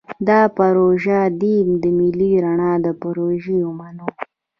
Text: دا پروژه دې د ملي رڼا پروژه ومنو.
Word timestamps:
دا 0.29 0.41
پروژه 0.57 1.19
دې 1.41 1.55
د 1.81 1.83
ملي 1.97 2.31
رڼا 2.43 2.73
پروژه 3.01 3.57
ومنو. 3.65 4.07